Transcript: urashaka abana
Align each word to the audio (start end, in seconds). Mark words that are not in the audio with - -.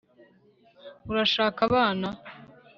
urashaka 1.11 1.59
abana 1.69 2.07